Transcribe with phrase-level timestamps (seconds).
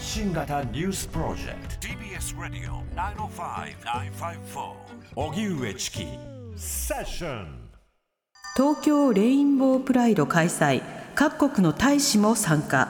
[0.00, 1.88] 発信型ニュースプロジェクト。
[1.88, 2.82] TBS ラディオ
[3.28, 4.72] 905-954
[5.14, 6.06] おぎゅうえちき
[6.56, 7.68] セッション
[8.56, 10.80] 東京レインボープライド開催。
[11.14, 12.88] 各国の大使も参加。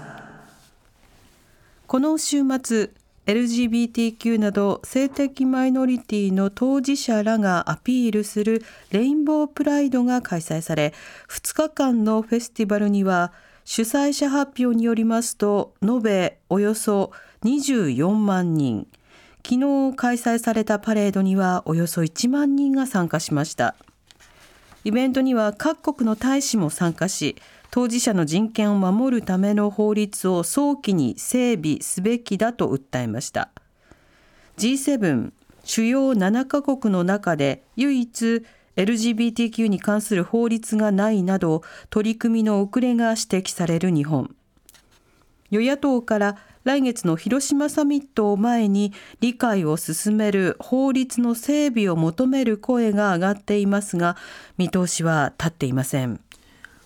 [1.88, 2.90] この週末
[3.26, 10.94] LGBTQ など性的マイノリティの当事者らがアピールするレインボープライドが開催され
[11.28, 13.32] 2日間のフェスティバルには
[13.64, 17.12] 主催者発表によりますと延べおよそ
[17.44, 18.86] 24万人。
[19.44, 23.74] 昨日開催されたパレードにはおよそ1万人が参加しました。
[24.84, 27.36] イベントには各国の大使も参加し
[27.70, 33.50] 当事者の人権を守るための法律を早期に整備すべきだと訴えました。
[34.56, 35.32] G7
[35.64, 38.42] 主要7カ国の中で唯一
[38.76, 44.34] LGBTQ に関する法律がないなど取り組みの遅れが指摘される日本。
[45.50, 54.16] 与野党から来月の広島サミットを前に理解を進める法律の整備を求める声が上がっていますが
[54.58, 56.20] 見通しは立っていません。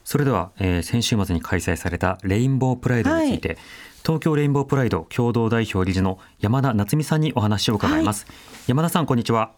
[0.05, 3.59] それでは、えー、先週末に開催されたレインボープライドについて、はい、
[4.03, 8.35] 東京レインボープライド共同代表理事の山田夏美さんにお話を伺います、はい、
[8.67, 9.53] 山田さんこんにちは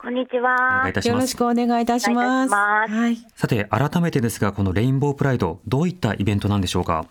[0.00, 0.88] こんにちは。
[1.04, 2.50] よろしくお願いいたします。
[2.50, 7.06] ますはい、さて、改めてですが、このレインボープライド、どういったイベントなんでしょうか？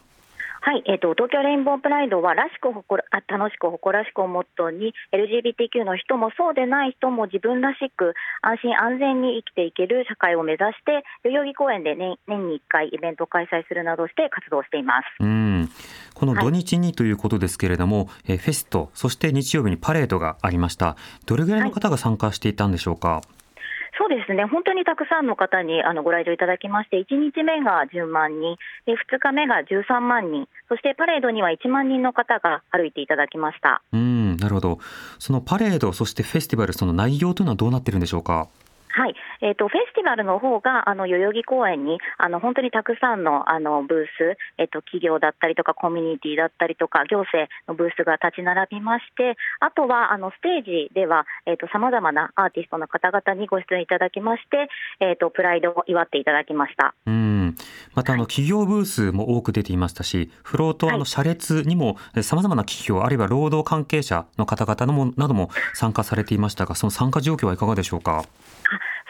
[0.68, 15.06] はい、えっ、ー、と東京レインボープライドはらしく誇ら楽しく誇らしくをモットーに LGBTQ の人もそうでない人も自分らしく安心安全に生きていける社会を目指して代々木公園で年年に1回イベントを開催するなどして活動しています。
[15.22, 15.70] うん
[16.14, 20.98] この土日にということですけれども、はい、フェストそして日曜日にパレードがありました。
[21.26, 23.08] どれぐらいの方が参加していたんでしょうか？
[23.08, 23.37] はい
[23.98, 33.82] そうですね、本当にたくさんの方にあのご来場いただきまして、1日目が10万人、で2日目が13万人、そしてパレードには1万人の方が歩いていただきました。
[33.92, 34.80] うんなるほど、
[35.18, 38.48] そのパレード、そしてフェスティバル、その内容というのはどうなってるんでしょうか？
[38.90, 51.26] はい、えーと、フェスティバルの方があの代々木公園にあの本当にたくさんのあのブース、えーと、企業だったりとかコミュニティだったりとか行政のブースが立ち並びましてあとはあのステージでは
[51.72, 56.94] さまざまなアーティストの方々にご出演いただきまして、えーと、プライドを祝っていただきました。
[57.06, 57.56] うん。
[57.94, 68.24] またあの企業ブースも多く出ていましたしフロートの車列にもさまざまな企業あるいは労働関係者の方々のもなども参加されていましたがその参加状況はいかがでしょうか？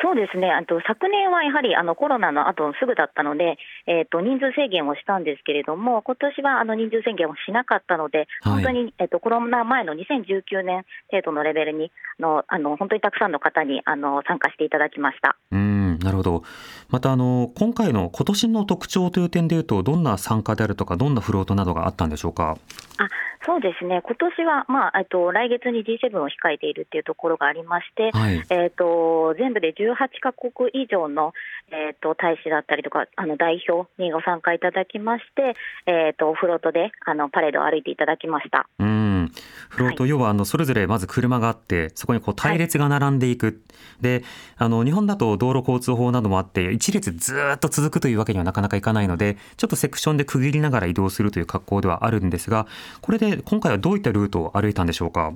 [0.01, 15.35] そうですね、あと昨年はやはりあのコロナの後すぐだったので、えー、と人数制限をしたんですけれども、今年はあの人数制限をしなかったので、本当に、えー、とコロナ前の2019年程度のレベルにのあの本当にたくさんの方にあの参加していただきました。
[15.51, 16.43] うんなるほど、
[16.89, 22.57] またあの今回の今年の特徴という点でいうと、どんな参加であるとか、どんなフロートなどがあったんでしょうか？
[22.99, 23.07] あ
[23.47, 31.33] そうですね、今年はまあ、と来月に G7 を控えているっていうところがありまして、はい、えーと、全部で18か国以上の、
[31.71, 35.53] えーと、大使だったりとか、あの代表にご参加いただきまして、
[35.85, 38.67] えーと、フロートであのパレードを歩いていただきました。
[38.79, 39.31] うん
[39.69, 43.55] フロート、はい、要はあのそれぞれまず車があって、そこにこう隊列が並んでいく、はい、
[44.01, 44.23] で
[44.57, 52.67] あの日本だと道路交通法などもあって、一列ずっと続くというわけにはなかなかいかないので、ちょっとセクションで区切りながら移動するという格好ではあるんですが、
[53.01, 55.33] これで今回はどういったルートを歩いたんでしょうか？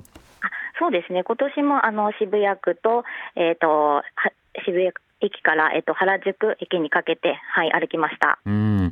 [0.78, 1.22] そうですね。
[1.22, 3.04] 今年もあの渋谷区と
[3.36, 4.02] えっ、ー、と
[4.64, 8.38] 渋谷駅から、えっと、原宿駅にかけて、はい、歩きました。
[8.44, 8.90] うん。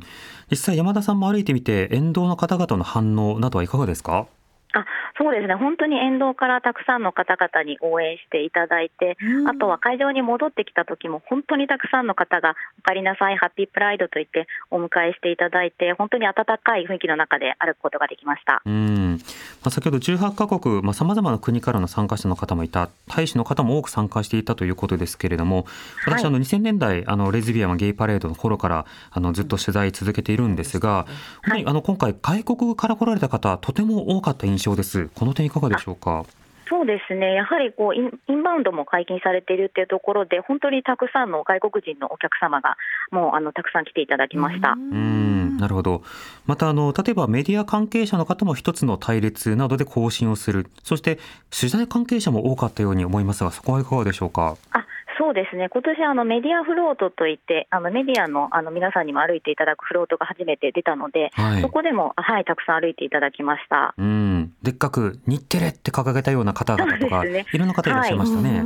[0.49, 4.27] 実際、山田さんも歩いてみて、沿道の方々の反応などはいかがですか？
[4.73, 4.85] あ
[5.17, 9.17] そうですね、本当に沿道からたくさんの方々に応援していただいて、
[9.47, 18.61] あとは会場に戻ってきた時も、本当にたくさんの方が、おかえりなさい、ハッピープライドと言ってお迎えしていただいて、本当に温かい雰囲気の中で歩くことができました。
[18.65, 19.19] うん。
[19.63, 25.65] まあ、先ほど18カ国、さまざ、まな国からの参加者の方もいた、大使の方も多く参加していたということですけれども、
[26.05, 31.05] 私、あの2000年代、あのレズビアンゲイパレードの頃からあのずっと取材続けているんですが、
[31.41, 35.09] はい、あの今回、外国から来られた方、とても多かった印象です。
[35.15, 36.25] この点いかがでしょうか？
[36.69, 37.99] そうですね、やはりこうイ
[38.33, 42.77] ンバウンドも解禁されているというところで、本当にたくさんの外国人のお客様が、
[43.11, 44.71] もうあのたくさん来ていただきました。
[44.71, 45.57] うん。
[45.57, 46.01] なるほど、
[46.47, 51.19] またあの、例えばメディア関係者の方も一つの隊列などで更新をする、そして
[51.51, 54.55] 取材関係者も多かったように思いますが、そこはいかがでしょうか？
[54.71, 54.85] あ
[55.19, 63.93] そうですね、今年あのメディアフロートといって、あのメディアのあの皆さんにも歩いていただくフロートが初めて出たので、はい、そこでも、はい、たくさん歩いていただきました。
[63.97, 67.57] うんでっかく日テレって掲げたような方々とか、ね、い。
[67.57, 68.49] ろんな方いらっしゃいましたね。
[68.51, 68.59] はい、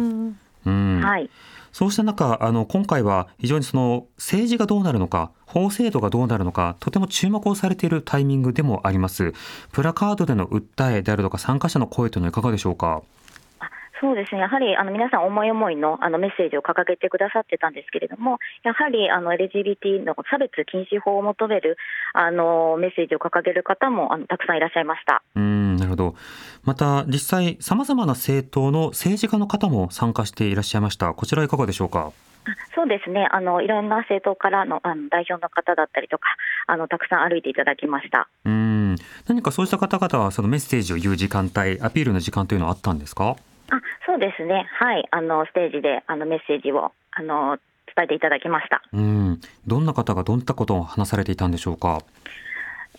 [0.66, 1.02] うん。
[1.02, 1.30] はい。
[1.72, 9.34] そうした中あの今回は非常にその政治がどうなるのか法制度がどうなるのかとても注目をされているタイミングでもあります。
[9.74, 13.02] プラカードでの訴えであるとか参加者の声というのはいかがでしょうか？
[14.02, 21.78] そうですね、やはりあの皆さん、思い思いのあのメッセージを掲げてくださってたんですけれども、やはりあの LGBT の差別禁止法を求める
[22.14, 25.24] あのメッセージを掲げる方もあのたくさんいらっしゃいました。
[25.36, 26.16] うんなるほど、
[26.64, 32.12] また実際、さまざまな政党の政治家の方も参加していらっしゃいました、こちらいかがでしょうか？
[32.76, 33.28] そうですね。
[33.32, 36.26] あのいろんな政党からのあの代表の方だったりとか
[36.68, 38.28] あのたくさん歩いていただきました。
[38.44, 38.96] うん。
[39.28, 43.30] 何かそうした方々はそのメッセージを言う時間帯アピールの時間というのはあったんですか？
[43.32, 43.36] あ
[44.06, 47.58] そうですね、はい、あのステージであのメッセージをあの
[47.96, 48.82] 伝えていただきました。
[48.94, 49.40] うん。
[49.66, 52.00] どんな方がどんなことを話されていたんでしょうか？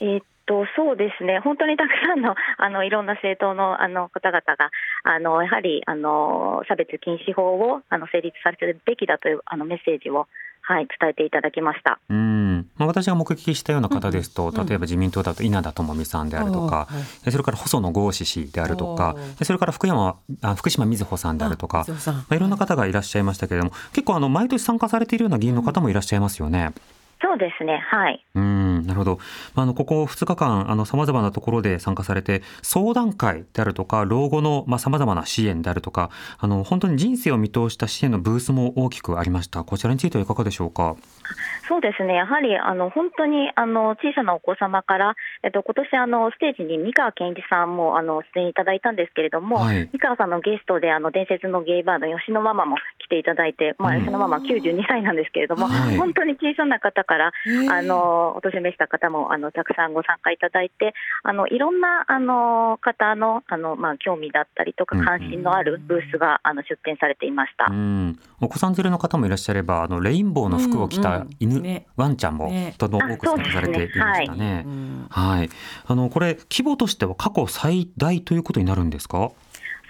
[0.00, 4.70] えー、っとそうですね、本当にたくさんの あのいろんな政党のあの方々が、
[5.02, 10.28] あのやはりあの差別禁止法をあの成立させるべきだというあのメッセージを
[10.68, 12.00] はい、伝えていただきました。
[12.08, 16.88] うん、まあ、私が目撃したような方ですと、うん、例えば自民党だと稲田朋美さんであるとか、
[17.24, 19.14] うん、それから細野豪志氏であるとか、
[19.44, 26.72] それから福山あ福島瑞穂さんであるとか、まあ、いろんな方がいらっしゃいましたけれども、結構あの毎年参加されているような議員の方もいらっしゃいますよね。
[27.22, 28.24] そうですね、はい。
[28.34, 29.18] うん、なるほど。
[29.54, 39.64] まあ、あのここ2日間、あのさまざまなところで参加されて、相談会であるとか、老後のまあさまざまな支援であるとか、あの本当に人生を見通した支援のブースも大きくありました。
[39.64, 40.96] こちらについてはいかがでしょうか？
[41.68, 57.32] そうですね、やはりあの本当にあの小さなお子様から、えっと今年あのステージに三河健一さんもあの出演いただいたんですけれども、はい、三河さんのゲストであの伝説のゲイバーの吉野ママも来ていただいて、まあ、吉野ママ92歳なんですけれども、はい、本当に小さな方から、
[57.70, 60.92] あのお年めした方もあのたくさんご参加いただいて、
[61.22, 67.72] あのいろんなあの方のあの、まあ、興味だったりとか、関心のあるブースが、あの出展されていました、
[68.40, 71.62] お子さん連れの方もいらっしゃれば、あのレインボーの服を着た犬、うんうん。
[71.62, 74.64] ね、ワンちゃんもとても多く参加されていましたね。
[74.64, 74.66] ね。
[75.08, 75.50] はい、はい、
[75.86, 79.30] あのこれ規模としては過去最大ということになるんですか？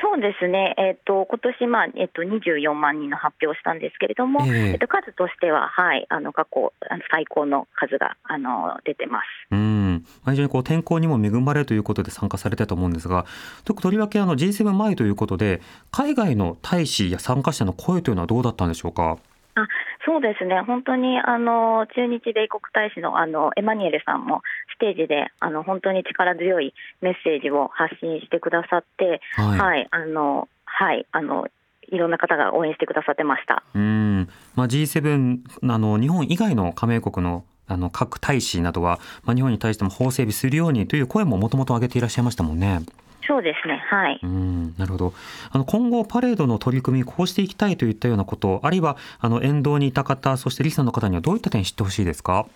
[0.00, 6.72] そうですね、えーと、今年まあえーと、24万人の発表をしたんですけれども、えー、えーと数としては、はい、あの過去
[7.10, 9.24] 最高の数があの出てます。
[9.50, 10.04] うん。
[10.26, 13.26] 非常にこう天候にも恵まれるということで参加されたと思うんですが、
[13.64, 15.60] とりわけあの G7 前ということで、
[15.90, 19.18] 海外の大使や参加者の声というのはどうだったんでしょうか？
[19.54, 19.66] あ
[20.06, 24.42] そうですね、本当にあの駐日米国大使のあのエマニュエルさんも
[24.76, 31.48] ステージであの本当に力強いメッセージを発信してくださって、はい、はい、あのはいあの
[31.88, 33.64] いろんな方が応援してくださってました。
[33.74, 35.40] うん、まあ G7
[35.72, 42.82] あの日本以外の加盟国のあの各大使などは、まあ、日本に対しても法整備するようにという声ももともと上げていらっしゃいましたもんね。
[43.26, 44.20] そうですね、はい。
[44.22, 45.14] うん、なるほど。
[45.50, 52.46] あの今後パレードの取り組みこうしていきたいといったようなこと、あるいはあの沿道にいた方、そしてリスナーの方にはどういった点知ってほしいですか？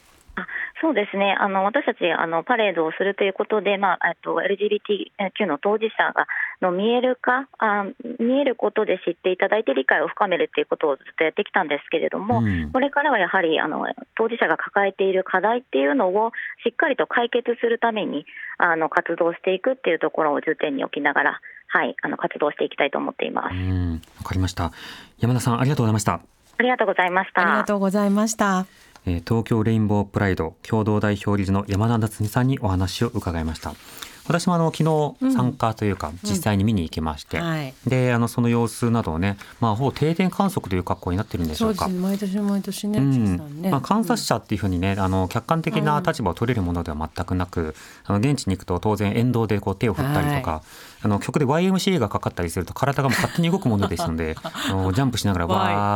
[0.80, 6.26] そうですね、あの私たちあのパレードをするということで、まあ、と LGBTQ の当事者が
[6.62, 7.84] の見える化あ、
[8.18, 13.84] 見えることで知っていただいて、理解を深めるということをずっとやってきたんですけれども、うん、これからはやはりあの
[14.16, 16.32] 当事者が抱えている課題っていうのを
[16.64, 18.24] しっかりと解決するために
[18.56, 23.54] あの活動していくっていうところを重点に置きながら、はい、あの活動していきたいと思っています。
[24.18, 24.72] わかりました。
[25.18, 26.20] 山田さんありがとうございました。
[26.58, 27.42] ありがとうございました。
[27.42, 28.89] ありがとうございました。
[29.04, 33.74] 東京レインボープライド共同代表理事の山田夏美さんにお話を伺いました。
[34.30, 37.44] 私もあの昨日参加というか、実際に見に行きまして、うん。
[37.44, 41.86] はい、であのその様子などをね、まあ、ほぼ定点観測という格好になってるんでしょうか。
[41.86, 43.62] うね、毎年毎年ね、うん。
[43.62, 43.70] ね。
[43.70, 47.74] まあ、観察者っていうふうにね、あの客観的な立場を取れるものでは全くなく、
[48.04, 50.60] あの現地に行くと当然沿道でこう手を振ったりとか、はい
[51.02, 55.48] あの曲で YMCA がかかったりすると体がもう勝手に動くものですので あのジャンプしながら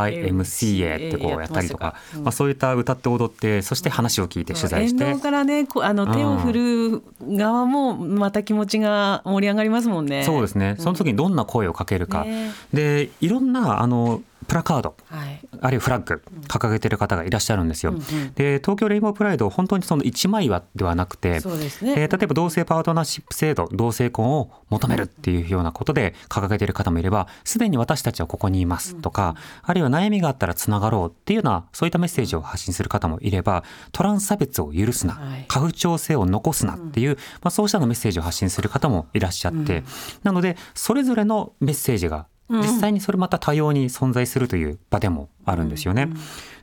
[0.08, 1.64] YMCA ってこうやった。
[1.64, 5.14] りとか、まあ、そういった歌って踊ってそして話を聞いて取材して。
[5.14, 10.25] からねあの手を振る側もまた気持ちが盛り上がりますもんね。
[10.25, 10.76] そうですね。
[10.78, 16.23] その時にどんな声をかけるか、ね、でいろんなあのプラカード、はい、あるいはフラッグ。
[16.49, 17.93] 掲げてる方がいらっしゃるんですよ。
[17.93, 39.85] うんうん、で東京レインボープライド本当にその1枚はではなくて、そうですね、えー、例えば同性パートナーシップ制度同性婚を求めるっていうようなことで掲げてる方もいればすでに私たちはここにいますとか、うん、あるいは悩みがあったらつながろうっていうようなそういったメッセージを発信する方もいればトランス差別を許すな、はい、過不調性を残すなっていう、まあ、そうしたのメッセージを発信する方もいらっしゃって、うん、
[40.23, 46.11] なのでそれぞれのメッセージが実際にそれまた多様に存在するという場でもあるんですよね。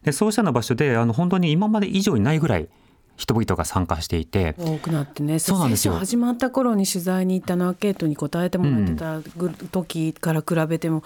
[0.04, 2.70] でそうしたの場所であの本当に今まで以上にないぐらい
[3.18, 4.56] 人々が参加していて。
[4.58, 5.38] 多くなってね。
[5.38, 5.94] そうなんですよ。
[5.94, 9.22] 始まった頃に取材に行ったアンケートに答えてもらってた
[9.72, 11.04] 時から比べても、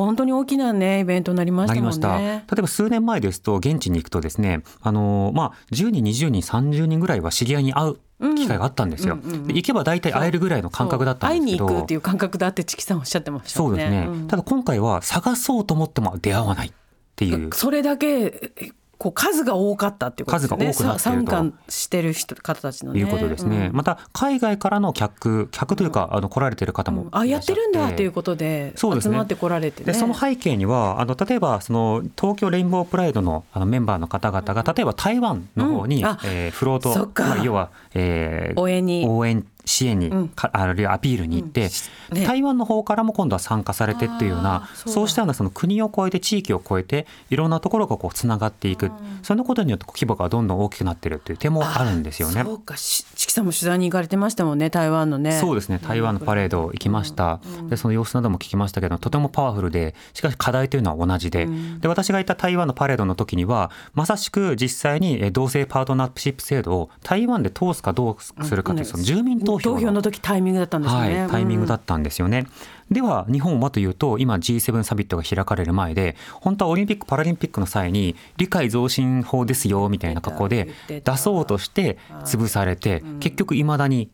[0.00, 2.44] 本当に大きなねイベントになりましたもんね。
[2.50, 9.18] 例えば数年前ですと現地に行くとですね、あのまあ10人20人30人ぐらいは知り合いに会う機会があったんですよ。
[9.46, 11.66] で行けば大体会えるぐらいの感覚だったんですけど。
[11.66, 13.66] 会いに行くっていう感覚だってチキさんおっしゃってましたね。
[13.66, 14.06] そうですね。
[14.08, 16.72] うん、ただ今回は探そうと思っても出会わないっ
[17.14, 17.50] ていう。
[17.52, 18.72] それだけ
[19.02, 20.56] こう数が多かったっていうことですね。
[20.56, 21.30] 数が多くなってると。
[21.32, 23.66] 参加してる人方たちの、ね、いうことですね。
[23.66, 39.04] うん、また海外からの客客というか、うん、あの来られてる方もあやってるんだということで集まって来られて、ね、でその背景にはあの例えばその東京レインボープライドのあのメンバーの方々が例えば台湾の方に、うん、えー、フロート、まあ、要は、えー、応援に。
[39.08, 41.70] 応援支援に、うん、あるいはアピールに行って、
[42.10, 42.18] うん。
[42.18, 48.92] ね、台湾の方からも今度は参加されてっていうようなそうしたようなその国を越えて地域を越えていろんなところがこうつながっていく、うん、
[49.22, 52.42] そのことによって規模がどんどん大きくなってるっていう点もあるんですよね。
[52.42, 52.74] そうか。
[52.76, 55.32] チキさんも取材に行かれてましたもんね台湾のね。
[55.32, 55.78] そうですね。
[55.82, 61.48] 台湾のパレード行きました、でその様子なども聞きましたけどとてもパワフルでしかし課題というのは同じで,、
[61.80, 72.46] で私がいた台湾のパレードの時にはまさしく実際に同性パートナーシップ制度を台湾で通すかどうするかというその住民投票の時タイミングだったんですね、はい、タイミングだったんですよね。
[72.90, 84.10] では日本はというと今 G7 サミットが開かれる前で本当はオリンピック・パラリンピックの際に理解増進法ですよみたいな格好で出そうとして潰されて結局いまだに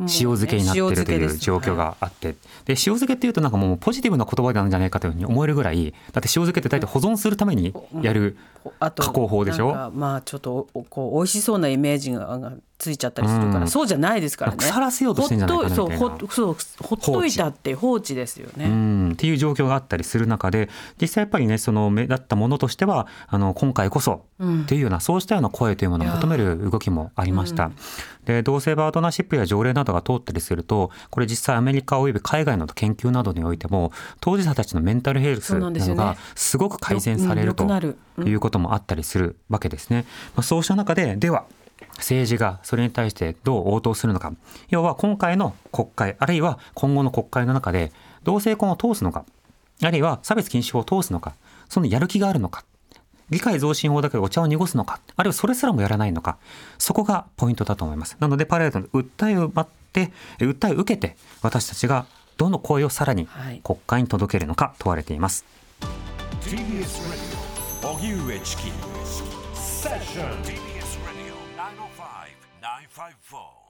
[0.00, 2.36] 塩漬けになってるという状況があって、で
[2.70, 8.36] 塩漬けっていうとなんかもうポジティブな言葉なんじゃないかというふうに思えるぐらいだって塩漬けって大体保存するためにやる
[8.80, 9.92] 加工法でしょ？
[9.94, 14.58] まあちょっとこう美味しそうなイメージがついちゃったりするから、うん、そうじゃないですからね。
[14.58, 20.68] 腐らせようとしてんじゃないかなそうほっといたって放置ですよね、うん、っていう状況があったりする中で
[21.00, 27.70] 実際やっぱりねその目立ったものとしてはあの今回こそっていうような、うん、そうしたような声というものを求める動きもありました。
[28.24, 37.64] で同性パートナーシップや条例などが通ったりするとこれ実際アメリカおよび海外の研究などにおいても当事者たちのメンタルヘルスなどがすごく改善されると
[38.24, 40.06] いうこともあったりするわけですね。
[40.34, 41.44] まあ、そうした中ででは
[41.96, 44.32] 政治がそれに対してどう応答するのか。
[44.68, 49.24] 要は今回の国会あるいは今後の国会の中で同性婚を通すのか。
[49.82, 51.34] あるいは差別禁止法を通すのか。
[51.68, 52.64] そのやる気があるのか。
[53.30, 55.00] 議会増進法だけでお茶を濁すのか。
[55.16, 56.36] あるいはそれすらもやらないのか。
[56.78, 58.16] そこがポイントだと思います。
[58.20, 63.28] なのでパレードの訴えを待って訴えを受けて私たちがどの声をさらに
[63.62, 65.50] 国会に届けるのか問われています、は
[70.70, 70.73] い
[72.94, 73.63] five four.